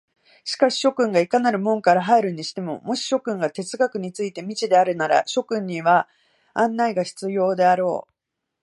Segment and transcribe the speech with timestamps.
[0.45, 6.09] しかし諸君がいかなる門から入るにしても、もし諸君が哲学について未知であるなら、諸君には
[6.55, 8.11] 案内が必要であろう。